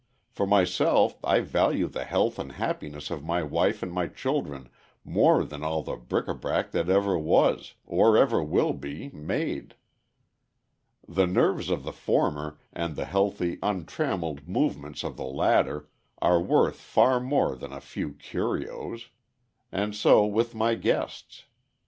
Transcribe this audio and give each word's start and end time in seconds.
For 0.31 0.47
myself 0.47 1.19
I 1.23 1.41
value 1.41 1.87
the 1.87 2.05
health 2.05 2.39
and 2.39 2.53
happiness 2.53 3.11
of 3.11 3.23
my 3.23 3.43
wife 3.43 3.83
and 3.83 3.93
my 3.93 4.07
children 4.07 4.67
more 5.05 5.43
than 5.43 5.63
all 5.63 5.83
the 5.83 5.95
bric 5.95 6.27
a 6.27 6.33
brac 6.33 6.71
that 6.71 6.89
ever 6.89 7.19
was, 7.19 7.75
or 7.85 8.17
ever 8.17 8.41
will 8.43 8.73
be, 8.73 9.09
made. 9.09 9.75
The 11.07 11.27
nerves 11.27 11.69
of 11.69 11.83
the 11.83 11.93
former, 11.93 12.57
and 12.73 12.95
the 12.95 13.05
healthy, 13.05 13.59
untrammeled 13.61 14.47
movements 14.49 15.03
of 15.03 15.17
the 15.17 15.23
latter, 15.25 15.87
are 16.19 16.41
worth 16.41 16.77
far 16.77 17.19
more 17.19 17.55
than 17.55 17.71
a 17.71 17.79
few 17.79 18.13
"curios." 18.13 19.09
And 19.71 19.93
so 19.95 20.25
with 20.25 20.55
my 20.55 20.73
guests. 20.73 21.43